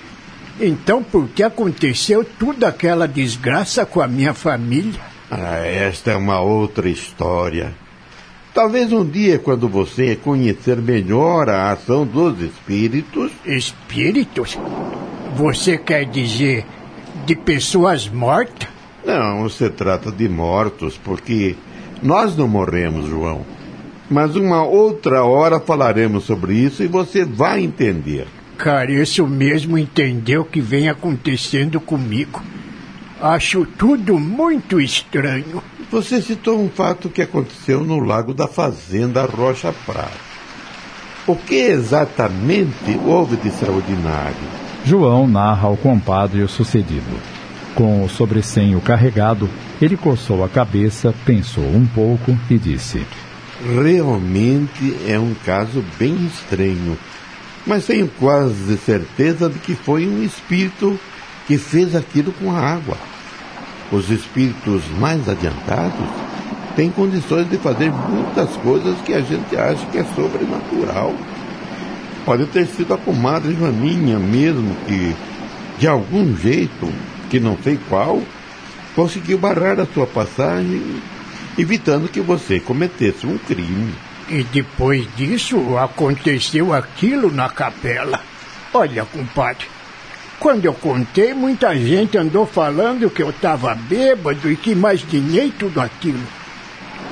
então 0.60 1.04
por 1.04 1.28
que 1.30 1.44
aconteceu 1.44 2.24
toda 2.24 2.68
aquela 2.68 3.08
desgraça 3.08 3.86
com 3.86 4.02
a 4.02 4.08
minha 4.08 4.34
família? 4.34 5.00
Ah, 5.30 5.58
esta 5.66 6.12
é 6.12 6.16
uma 6.16 6.42
outra 6.42 6.90
história. 6.90 7.74
Talvez 8.54 8.92
um 8.92 9.06
dia, 9.06 9.40
quando 9.40 9.70
você 9.70 10.16
conhecer 10.16 10.76
melhor 10.78 11.50
a 11.50 11.72
ação 11.72 12.06
dos 12.06 12.42
espíritos. 12.42 13.32
Espíritos? 13.46 14.58
Você 15.36 15.78
quer 15.78 16.06
dizer 16.06 16.66
de 17.26 17.34
pessoas 17.34 18.10
mortas? 18.10 18.68
Não, 19.06 19.48
se 19.48 19.70
trata 19.70 20.12
de 20.12 20.28
mortos, 20.28 20.98
porque 20.98 21.56
nós 22.04 22.36
não 22.36 22.48
morremos, 22.48 23.08
João. 23.08 23.46
Mas 24.10 24.36
uma 24.36 24.64
outra 24.66 25.24
hora 25.24 25.58
falaremos 25.58 26.26
sobre 26.26 26.54
isso 26.54 26.84
e 26.84 26.88
você 26.88 27.24
vai 27.24 27.64
entender. 27.64 28.28
Careço 28.58 29.26
mesmo 29.26 29.78
entender 29.78 30.38
o 30.38 30.46
que 30.46 30.60
vem 30.60 30.90
acontecendo 30.90 31.80
comigo. 31.80 32.44
Acho 33.22 33.66
tudo 33.66 34.20
muito 34.20 34.82
estranho. 34.82 35.64
Você 35.92 36.22
citou 36.22 36.58
um 36.58 36.70
fato 36.70 37.10
que 37.10 37.22
aconteceu 37.22 37.84
no 37.84 38.00
lago 38.00 38.34
da 38.34 38.48
Fazenda 38.48 39.26
Rocha 39.26 39.74
Prata. 39.86 40.32
O 41.28 41.36
que 41.36 41.56
exatamente 41.56 42.98
houve 43.06 43.36
de 43.36 43.50
extraordinário? 43.50 44.38
João 44.86 45.28
narra 45.28 45.68
ao 45.68 45.76
compadre 45.76 46.44
o 46.44 46.48
sucedido. 46.48 47.20
Com 47.76 48.06
o 48.06 48.10
sobressenho 48.10 48.80
carregado, 48.80 49.50
ele 49.82 49.98
coçou 49.98 50.46
a 50.46 50.50
cabeça, 50.50 51.14
pensou 51.26 51.66
um 51.66 51.86
pouco 51.86 52.40
e 52.50 52.58
disse: 52.58 53.06
Realmente 53.62 54.96
é 55.06 55.20
um 55.20 55.34
caso 55.46 55.84
bem 56.00 56.16
estranho, 56.26 56.98
mas 57.68 57.86
tenho 57.86 58.08
quase 58.18 58.78
certeza 58.78 59.50
de 59.50 59.60
que 59.60 59.76
foi 59.76 60.08
um 60.08 60.24
espírito 60.24 60.98
que 61.48 61.58
fez 61.58 61.98
aquilo 61.98 62.32
com 62.32 62.50
a 62.50 62.60
água. 62.60 62.98
Os 63.92 64.10
espíritos 64.10 64.84
mais 65.00 65.28
adiantados 65.28 66.08
têm 66.76 66.90
condições 66.90 67.50
de 67.50 67.58
fazer 67.58 67.92
muitas 67.92 68.56
coisas 68.58 69.00
que 69.02 69.14
a 69.14 69.20
gente 69.22 69.56
acha 69.58 69.86
que 69.88 69.98
é 69.98 70.06
sobrenatural. 70.16 71.14
Pode 72.26 72.46
ter 72.48 72.68
sido 72.68 72.94
a 72.94 72.98
comadre 72.98 73.54
Joaninha 73.54 74.18
mesmo 74.18 74.76
que, 74.88 75.16
de 75.78 75.88
algum 75.88 76.36
jeito, 76.38 76.88
que 77.30 77.40
não 77.40 77.58
sei 77.62 77.78
qual, 77.90 78.22
conseguiu 78.96 79.38
barrar 79.38 79.80
a 79.80 79.86
sua 79.86 80.08
passagem, 80.08 81.02
evitando 81.58 82.08
que 82.08 82.22
você 82.22 82.60
cometesse 82.60 83.28
um 83.28 83.38
crime. 83.38 83.94
E 84.30 84.44
depois 84.44 85.06
disso 85.18 85.78
aconteceu 85.78 86.74
aquilo 86.74 87.30
na 87.30 87.50
capela. 87.50 88.22
Olha, 88.74 89.04
compadre, 89.04 89.66
quando 90.42 90.66
eu 90.66 90.74
contei, 90.74 91.36
muita 91.36 91.76
gente 91.76 92.18
andou 92.18 92.48
falando 92.48 93.12
que 93.12 93.22
eu 93.22 93.30
estava 93.30 93.76
bêbado 93.76 94.52
e 94.52 94.58
que 94.58 94.72
imaginei 94.72 95.52
tudo 95.52 95.80
aquilo. 95.80 96.20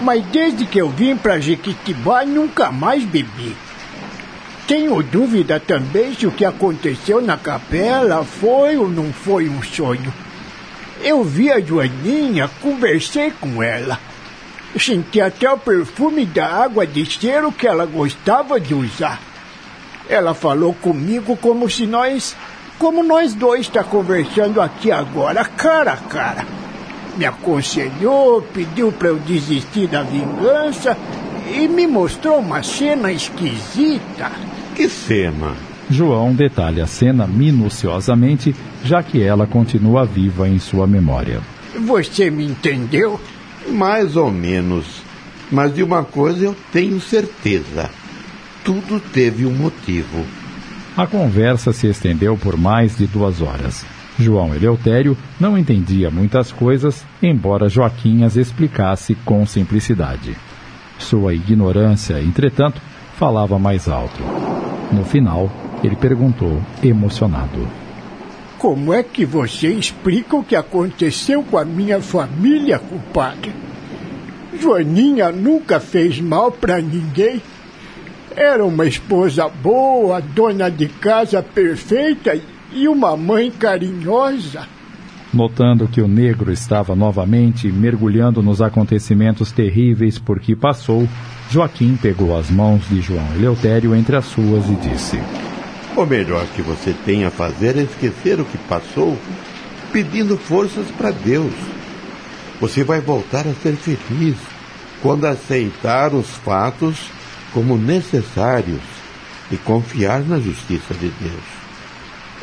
Mas 0.02 0.26
desde 0.26 0.66
que 0.66 0.80
eu 0.80 0.90
vim 0.90 1.16
para 1.16 1.40
Jequitibá, 1.40 2.26
nunca 2.26 2.72
mais 2.72 3.04
bebi. 3.04 3.56
tenho 4.66 5.02
dúvida 5.04 5.60
também 5.60 6.16
se 6.16 6.26
o 6.26 6.32
que 6.32 6.44
aconteceu 6.44 7.22
na 7.22 7.38
capela 7.38 8.26
foi 8.26 8.78
ou 8.78 8.90
não 8.90 9.14
foi 9.14 9.48
um 9.48 9.62
sonho. 9.62 10.12
Eu 11.00 11.24
vi 11.24 11.52
a 11.52 11.60
Joaninha, 11.60 12.50
conversei 12.60 13.30
com 13.30 13.62
ela. 13.62 14.00
Senti 14.76 15.22
até 15.22 15.52
o 15.52 15.58
perfume 15.58 16.26
da 16.26 16.48
água 16.48 16.86
de 16.88 17.06
cheiro 17.06 17.52
que 17.52 17.68
ela 17.68 17.86
gostava 17.86 18.60
de 18.60 18.74
usar. 18.74 19.22
Ela 20.10 20.34
falou 20.34 20.74
comigo 20.74 21.38
como 21.38 21.70
se 21.70 21.86
nós, 21.86 22.36
como 22.80 23.04
nós 23.04 23.34
dois 23.34 23.62
está 23.62 23.84
conversando 23.84 24.62
aqui 24.62 24.90
agora, 24.90 25.44
cara 25.44 25.92
a 25.92 25.98
cara. 25.98 26.46
Me 27.18 27.26
aconselhou, 27.26 28.42
pediu 28.42 28.92
para 28.94 29.10
eu 29.10 29.18
desistir 29.18 29.88
da 29.88 30.02
vingança 30.02 30.98
e 31.54 31.68
me 31.68 31.86
mostrou 31.86 32.40
uma 32.40 32.64
cena 32.64 33.12
esquisita. 33.12 34.32
Que 34.74 34.88
cena? 34.88 35.54
João 35.90 36.34
detalha 36.34 36.86
a 36.86 36.88
cena 36.88 37.28
minuciosamente, 37.28 38.56
já 38.86 39.04
que 39.04 39.22
ela 39.22 39.46
continua 39.46 40.06
viva 40.06 40.48
em 40.48 40.58
sua 40.58 40.88
memória. 40.88 41.42
Você 41.86 42.32
me 42.32 42.46
entendeu? 42.46 43.20
Mais 43.68 44.16
ou 44.16 44.32
menos. 44.32 45.02
Mas 45.52 45.74
de 45.76 45.84
uma 45.84 46.04
coisa 46.04 46.46
eu 46.46 46.56
tenho 46.72 47.02
certeza. 47.02 47.90
Tudo 48.64 49.00
teve 49.00 49.46
um 49.46 49.54
motivo. 49.54 50.39
A 50.98 51.08
conversa 51.08 51.72
se 51.72 51.88
estendeu 51.88 52.38
por 52.38 52.58
mais 52.58 52.98
de 52.98 53.08
duas 53.08 53.42
horas. 53.42 53.86
João 54.20 54.54
Eleutério 54.54 55.18
não 55.40 55.58
entendia 55.58 56.12
muitas 56.12 56.52
coisas, 56.52 57.06
embora 57.24 57.70
Joaquim 57.70 58.24
as 58.24 58.36
explicasse 58.36 59.16
com 59.16 59.46
simplicidade. 59.46 60.36
Sua 60.98 61.34
ignorância, 61.34 62.22
entretanto, 62.22 62.82
falava 63.18 63.58
mais 63.58 63.88
alto. 63.88 64.22
No 64.92 65.06
final, 65.06 65.50
ele 65.82 65.96
perguntou, 65.96 66.62
emocionado: 66.84 67.66
Como 68.58 68.94
é 68.94 69.02
que 69.02 69.26
você 69.26 69.70
explica 69.70 70.36
o 70.36 70.44
que 70.44 70.56
aconteceu 70.56 71.42
com 71.44 71.58
a 71.58 71.64
minha 71.64 72.02
família, 72.02 72.78
compadre? 72.78 73.54
Joaninha 74.60 75.32
nunca 75.32 75.80
fez 75.80 76.20
mal 76.20 76.52
para 76.52 76.82
ninguém. 76.82 77.42
Era 78.36 78.64
uma 78.64 78.86
esposa 78.86 79.50
boa, 79.50 80.22
dona 80.22 80.70
de 80.70 80.88
casa 80.88 81.42
perfeita 81.42 82.40
e 82.72 82.88
uma 82.88 83.18
mãe 83.18 83.52
carinhosa. 83.52 84.68
Notando 85.34 85.88
que 85.88 86.02
o 86.02 86.08
negro 86.08 86.52
estava 86.52 86.96
novamente 86.96 87.72
mergulhando 87.72 88.42
nos 88.42 88.62
acontecimentos 88.62 89.52
terríveis 89.52 90.18
por 90.18 90.40
que 90.40 90.56
passou, 90.56 91.08
Joaquim 91.52 91.96
pegou 91.96 92.38
as 92.38 92.50
mãos 92.50 92.88
de 92.90 93.02
João 93.02 93.26
Eleutério 93.36 93.96
entre 93.96 94.16
as 94.16 94.26
suas 94.26 94.68
e 94.68 94.76
disse: 94.76 95.20
O 95.96 96.06
melhor 96.06 96.46
que 96.56 96.62
você 96.62 96.96
tem 97.06 97.26
a 97.26 97.32
fazer 97.32 97.78
é 97.78 97.82
esquecer 97.82 98.40
o 98.40 98.46
que 98.46 98.58
passou, 98.58 99.16
pedindo 99.92 100.36
forças 100.36 100.88
para 100.98 101.12
Deus. 101.12 101.54
Você 102.60 102.84
vai 102.84 103.00
voltar 103.00 103.48
a 103.48 103.54
ser 103.54 103.76
feliz 103.76 104.36
quando 105.02 105.26
aceitar 105.26 106.14
os 106.14 106.28
fatos 106.28 107.12
como 107.54 107.78
necessários 107.78 108.82
e 109.52 109.58
confiar 109.58 110.22
na 110.22 110.40
justiça 110.40 110.94
de 110.94 111.10
Deus. 111.10 111.60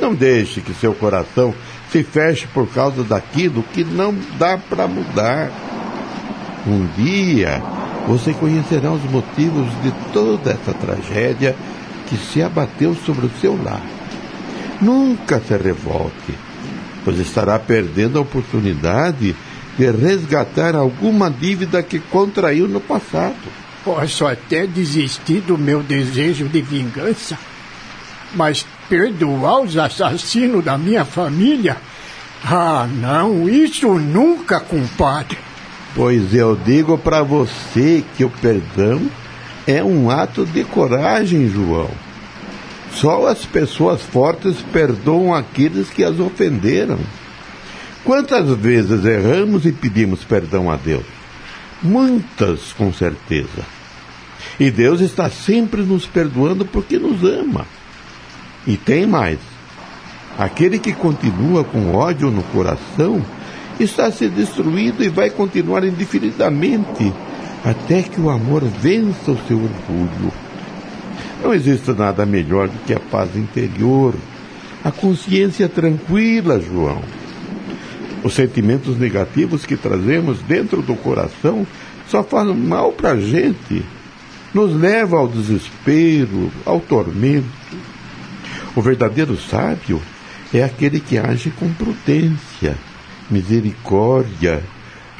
Não 0.00 0.14
deixe 0.14 0.60
que 0.60 0.74
seu 0.74 0.94
coração 0.94 1.54
se 1.90 2.02
feche 2.02 2.46
por 2.48 2.68
causa 2.68 3.02
daquilo 3.02 3.62
que 3.72 3.84
não 3.84 4.14
dá 4.38 4.58
para 4.58 4.86
mudar. 4.86 5.50
Um 6.66 6.86
dia 6.96 7.62
você 8.06 8.32
conhecerá 8.34 8.92
os 8.92 9.02
motivos 9.04 9.66
de 9.82 9.92
toda 10.12 10.50
essa 10.52 10.72
tragédia 10.74 11.56
que 12.06 12.16
se 12.16 12.42
abateu 12.42 12.94
sobre 12.94 13.26
o 13.26 13.30
seu 13.40 13.60
lar. 13.62 13.82
Nunca 14.80 15.40
se 15.40 15.56
revolte, 15.56 16.34
pois 17.04 17.18
estará 17.18 17.58
perdendo 17.58 18.18
a 18.18 18.22
oportunidade 18.22 19.34
de 19.78 19.90
resgatar 19.90 20.76
alguma 20.76 21.30
dívida 21.30 21.82
que 21.82 21.98
contraiu 21.98 22.68
no 22.68 22.80
passado. 22.80 23.65
Posso 23.86 24.26
até 24.26 24.66
desistir 24.66 25.42
do 25.42 25.56
meu 25.56 25.80
desejo 25.80 26.48
de 26.48 26.60
vingança, 26.60 27.38
mas 28.34 28.66
perdoar 28.88 29.60
os 29.60 29.78
assassinos 29.78 30.64
da 30.64 30.76
minha 30.76 31.04
família? 31.04 31.76
Ah, 32.44 32.88
não, 32.92 33.48
isso 33.48 33.94
nunca, 33.94 34.58
compadre. 34.58 35.38
Pois 35.94 36.34
eu 36.34 36.56
digo 36.56 36.98
para 36.98 37.22
você 37.22 38.04
que 38.16 38.24
o 38.24 38.28
perdão 38.28 39.08
é 39.68 39.84
um 39.84 40.10
ato 40.10 40.44
de 40.44 40.64
coragem, 40.64 41.48
João. 41.48 41.90
Só 42.92 43.28
as 43.28 43.46
pessoas 43.46 44.02
fortes 44.02 44.56
perdoam 44.72 45.32
aqueles 45.32 45.90
que 45.90 46.02
as 46.02 46.18
ofenderam. 46.18 46.98
Quantas 48.02 48.50
vezes 48.58 49.04
erramos 49.04 49.64
e 49.64 49.70
pedimos 49.70 50.24
perdão 50.24 50.72
a 50.72 50.74
Deus? 50.74 51.06
Muitas, 51.80 52.72
com 52.72 52.92
certeza. 52.92 53.75
E 54.58 54.70
Deus 54.70 55.00
está 55.00 55.28
sempre 55.28 55.82
nos 55.82 56.06
perdoando 56.06 56.64
porque 56.64 56.98
nos 56.98 57.22
ama. 57.22 57.66
E 58.66 58.76
tem 58.76 59.06
mais. 59.06 59.38
Aquele 60.38 60.78
que 60.78 60.92
continua 60.92 61.64
com 61.64 61.94
ódio 61.94 62.30
no 62.30 62.42
coração 62.44 63.24
está 63.78 64.10
se 64.10 64.28
destruindo 64.28 65.02
e 65.02 65.08
vai 65.08 65.30
continuar 65.30 65.84
indefinidamente 65.84 67.12
até 67.64 68.02
que 68.02 68.20
o 68.20 68.30
amor 68.30 68.62
vença 68.62 69.32
o 69.32 69.38
seu 69.46 69.56
orgulho. 69.56 70.32
Não 71.42 71.52
existe 71.52 71.90
nada 71.92 72.24
melhor 72.24 72.68
do 72.68 72.78
que 72.86 72.94
a 72.94 73.00
paz 73.00 73.34
interior, 73.36 74.14
a 74.84 74.90
consciência 74.90 75.68
tranquila, 75.68 76.60
João. 76.60 77.02
Os 78.22 78.34
sentimentos 78.34 78.98
negativos 78.98 79.66
que 79.66 79.76
trazemos 79.76 80.38
dentro 80.42 80.82
do 80.82 80.94
coração 80.96 81.66
só 82.08 82.22
fazem 82.22 82.54
mal 82.54 82.92
para 82.92 83.12
a 83.12 83.20
gente, 83.20 83.84
nos 84.56 84.74
leva 84.74 85.18
ao 85.18 85.28
desespero, 85.28 86.50
ao 86.64 86.80
tormento. 86.80 87.46
O 88.74 88.80
verdadeiro 88.80 89.36
sábio 89.36 90.00
é 90.52 90.64
aquele 90.64 90.98
que 90.98 91.18
age 91.18 91.50
com 91.50 91.70
prudência, 91.74 92.74
misericórdia, 93.30 94.62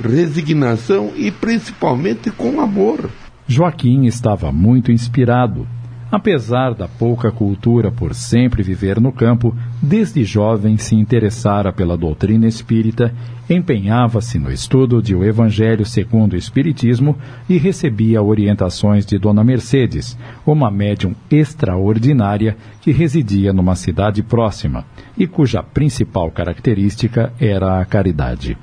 resignação 0.03 1.12
e 1.14 1.31
principalmente 1.31 2.31
com 2.31 2.62
amor. 2.62 3.11
Joaquim 3.46 4.07
estava 4.07 4.51
muito 4.51 4.90
inspirado. 4.90 5.68
Apesar 6.11 6.73
da 6.73 6.87
pouca 6.87 7.33
cultura 7.33 7.90
por 7.90 8.14
sempre 8.14 8.62
viver 8.62 9.01
no 9.01 9.11
campo, 9.11 9.53
desde 9.83 10.25
jovem 10.25 10.79
se 10.79 10.95
interessara 10.95 11.73
pela 11.73 11.97
doutrina 11.97 12.47
espírita, 12.47 13.12
empenhava-se 13.51 14.38
no 14.38 14.51
estudo 14.51 15.03
de 15.03 15.16
O 15.16 15.25
Evangelho 15.25 15.85
segundo 15.85 16.35
o 16.35 16.37
Espiritismo 16.37 17.19
e 17.49 17.59
recebia 17.59 18.23
orientações 18.23 19.05
de 19.05 19.19
Dona 19.19 19.42
Mercedes, 19.42 20.16
uma 20.47 20.71
médium 20.71 21.12
extraordinária 21.29 22.57
que 22.81 22.92
residia 22.92 23.53
numa 23.53 23.75
cidade 23.75 24.23
próxima 24.23 24.85
e 25.19 25.27
cuja 25.27 25.61
principal 25.61 26.31
característica 26.31 27.33
era 27.40 27.81
a 27.81 27.85
caridade. 27.85 28.57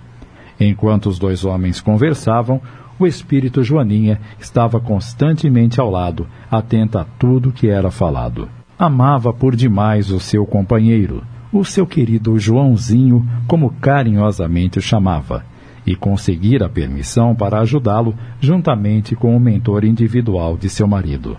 Enquanto 0.58 1.08
os 1.08 1.19
dois 1.19 1.43
homens 1.43 1.82
conversavam, 1.82 2.62
o 2.99 3.08
espírito 3.08 3.63
Joaninha 3.63 4.19
estava 4.39 4.79
constantemente 4.79 5.79
ao 5.79 5.89
lado, 5.89 6.27
atenta 6.49 7.01
a 7.01 7.06
tudo 7.06 7.51
que 7.51 7.67
era 7.67 7.89
falado. 7.89 8.47
Amava 8.77 9.34
por 9.34 9.56
demais 9.56 10.10
o 10.10 10.19
seu 10.19 10.45
companheiro, 10.45 11.23
o 11.51 11.63
seu 11.63 11.86
querido 11.86 12.38
Joãozinho, 12.39 13.27
como 13.47 13.71
carinhosamente 13.79 14.79
o 14.79 14.82
chamava, 14.82 15.45
e 15.86 15.95
conseguira 15.95 16.69
permissão 16.69 17.36
para 17.36 17.60
ajudá-lo 17.60 18.15
juntamente 18.39 19.15
com 19.15 19.36
o 19.36 19.39
mentor 19.39 19.84
individual 19.84 20.58
de 20.58 20.69
seu 20.69 20.88
marido. 20.88 21.38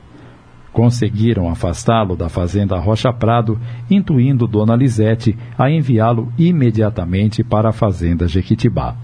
Conseguiram 0.72 1.48
afastá-lo 1.48 2.16
da 2.16 2.28
fazenda 2.28 2.78
Rocha 2.78 3.12
Prado, 3.12 3.60
intuindo 3.88 4.46
Dona 4.46 4.74
Lisete 4.74 5.36
a 5.56 5.70
enviá-lo 5.70 6.32
imediatamente 6.36 7.44
para 7.44 7.68
a 7.68 7.72
fazenda 7.72 8.26
Jequitibá. 8.26 8.96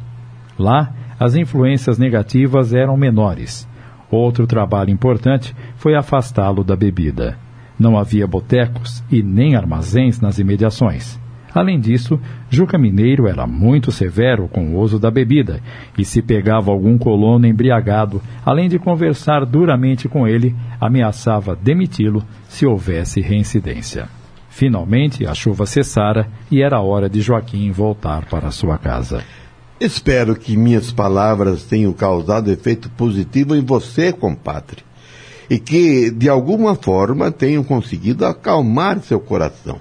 Lá, 0.59 0.93
as 1.21 1.35
influências 1.35 1.99
negativas 1.99 2.73
eram 2.73 2.97
menores. 2.97 3.69
Outro 4.11 4.47
trabalho 4.47 4.91
importante 4.91 5.55
foi 5.77 5.95
afastá-lo 5.95 6.65
da 6.65 6.75
bebida. 6.75 7.37
Não 7.79 7.99
havia 7.99 8.27
botecos 8.27 9.05
e 9.11 9.23
nem 9.23 9.55
armazéns 9.55 10.19
nas 10.19 10.39
imediações. 10.39 11.21
Além 11.55 11.79
disso, 11.79 12.19
Juca 12.49 12.79
Mineiro 12.79 13.27
era 13.27 13.47
muito 13.47 13.93
severo 13.93 14.49
com 14.49 14.69
o 14.69 14.79
uso 14.79 14.99
da 14.99 15.11
bebida 15.11 15.61
e, 15.99 16.05
se 16.05 16.23
pegava 16.23 16.71
algum 16.71 16.97
colono 16.97 17.47
embriagado, 17.47 18.23
além 18.45 18.69
de 18.69 18.79
conversar 18.79 19.45
duramente 19.45 20.09
com 20.09 20.27
ele, 20.27 20.55
ameaçava 20.81 21.55
demiti-lo 21.57 22.25
se 22.49 22.65
houvesse 22.65 23.21
reincidência. 23.21 24.09
Finalmente, 24.49 25.27
a 25.27 25.35
chuva 25.35 25.67
cessara 25.67 26.29
e 26.51 26.63
era 26.63 26.81
hora 26.81 27.09
de 27.09 27.21
Joaquim 27.21 27.71
voltar 27.73 28.25
para 28.27 28.51
sua 28.51 28.79
casa. 28.79 29.23
Espero 29.81 30.37
que 30.37 30.59
minhas 30.59 30.93
palavras 30.93 31.63
tenham 31.65 31.93
causado 31.95 32.53
efeito 32.53 32.91
positivo 32.91 33.57
em 33.57 33.65
você, 33.65 34.13
compadre. 34.13 34.85
e 35.51 35.59
que, 35.59 36.11
de 36.13 36.29
alguma 36.29 36.77
forma, 36.77 37.33
tenham 37.33 37.65
conseguido 37.65 38.25
acalmar 38.25 39.01
seu 39.01 39.19
coração. 39.19 39.81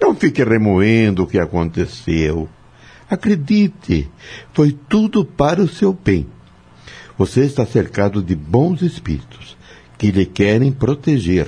Não 0.00 0.12
fique 0.12 0.42
remoendo 0.42 1.22
o 1.22 1.26
que 1.26 1.38
aconteceu. 1.38 2.48
Acredite, 3.08 4.10
foi 4.52 4.76
tudo 4.88 5.24
para 5.24 5.62
o 5.62 5.68
seu 5.68 5.92
bem. 5.92 6.26
Você 7.16 7.42
está 7.42 7.64
cercado 7.64 8.20
de 8.20 8.34
bons 8.34 8.82
espíritos 8.82 9.56
que 9.96 10.10
lhe 10.10 10.26
querem 10.26 10.72
proteger. 10.72 11.46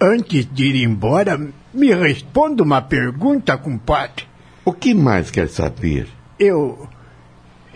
Antes 0.00 0.48
de 0.50 0.64
ir 0.64 0.82
embora, 0.82 1.38
me 1.74 1.92
responda 1.92 2.62
uma 2.62 2.80
pergunta, 2.80 3.58
compadre. 3.58 4.24
O 4.64 4.72
que 4.72 4.94
mais 4.94 5.30
quer 5.30 5.50
saber? 5.50 6.08
Eu. 6.38 6.88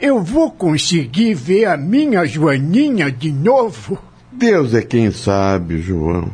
Eu 0.01 0.23
vou 0.23 0.51
conseguir 0.51 1.35
ver 1.35 1.67
a 1.67 1.77
minha 1.77 2.25
Joaninha 2.25 3.11
de 3.11 3.33
novo? 3.33 3.99
Deus 4.31 4.75
é 4.75 4.83
quem 4.83 5.11
sabe, 5.11 5.81
João. 5.81 6.31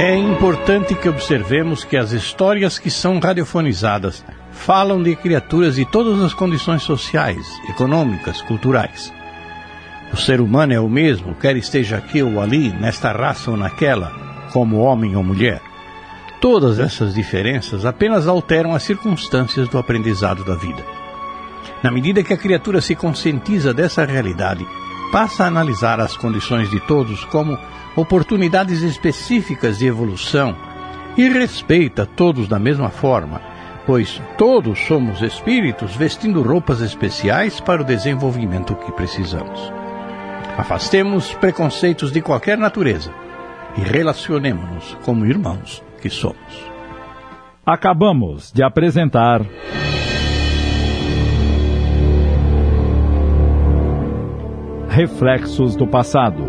É 0.00 0.16
importante 0.16 0.96
que 0.96 1.08
observemos 1.08 1.84
que 1.84 1.96
as 1.96 2.10
histórias 2.10 2.76
que 2.76 2.90
são 2.90 3.20
radiofonizadas 3.20 4.24
falam 4.50 5.00
de 5.00 5.14
criaturas 5.14 5.76
de 5.76 5.84
todas 5.84 6.20
as 6.20 6.34
condições 6.34 6.82
sociais, 6.82 7.46
econômicas, 7.68 8.42
culturais. 8.42 9.12
O 10.12 10.16
ser 10.16 10.40
humano 10.40 10.72
é 10.72 10.80
o 10.80 10.88
mesmo, 10.88 11.36
quer 11.36 11.56
esteja 11.56 11.98
aqui 11.98 12.20
ou 12.20 12.40
ali, 12.40 12.70
nesta 12.72 13.12
raça 13.12 13.52
ou 13.52 13.56
naquela, 13.56 14.10
como 14.52 14.78
homem 14.78 15.14
ou 15.14 15.22
mulher. 15.22 15.62
Todas 16.42 16.80
essas 16.80 17.14
diferenças 17.14 17.86
apenas 17.86 18.26
alteram 18.26 18.74
as 18.74 18.82
circunstâncias 18.82 19.68
do 19.68 19.78
aprendizado 19.78 20.44
da 20.44 20.56
vida. 20.56 20.84
Na 21.84 21.88
medida 21.88 22.24
que 22.24 22.32
a 22.32 22.36
criatura 22.36 22.80
se 22.80 22.96
conscientiza 22.96 23.72
dessa 23.72 24.04
realidade, 24.04 24.66
passa 25.12 25.44
a 25.44 25.46
analisar 25.46 26.00
as 26.00 26.16
condições 26.16 26.68
de 26.68 26.80
todos 26.80 27.24
como 27.26 27.56
oportunidades 27.94 28.82
específicas 28.82 29.78
de 29.78 29.86
evolução 29.86 30.56
e 31.16 31.28
respeita 31.28 32.04
todos 32.04 32.48
da 32.48 32.58
mesma 32.58 32.90
forma, 32.90 33.40
pois 33.86 34.20
todos 34.36 34.80
somos 34.80 35.22
espíritos 35.22 35.94
vestindo 35.94 36.42
roupas 36.42 36.80
especiais 36.80 37.60
para 37.60 37.82
o 37.82 37.86
desenvolvimento 37.86 38.74
que 38.74 38.90
precisamos. 38.90 39.72
Afastemos 40.58 41.32
preconceitos 41.34 42.10
de 42.10 42.20
qualquer 42.20 42.58
natureza 42.58 43.14
e 43.76 43.80
relacionemos-nos 43.80 44.98
como 45.04 45.24
irmãos 45.24 45.84
que 46.02 46.10
somos. 46.10 46.72
Acabamos 47.64 48.52
de 48.52 48.64
apresentar. 48.64 49.40
Reflexos 54.88 55.76
do 55.76 55.86
Passado. 55.86 56.42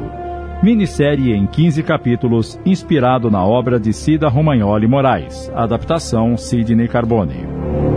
Minissérie 0.63 1.33
em 1.33 1.45
15 1.45 1.83
capítulos, 1.83 2.59
inspirado 2.65 3.29
na 3.29 3.45
obra 3.45 3.79
de 3.79 3.93
Cida 3.93 4.27
Romagnoli 4.27 4.87
Moraes. 4.87 5.51
Adaptação 5.53 6.35
Sidney 6.35 6.87
Carbone. 6.87 7.92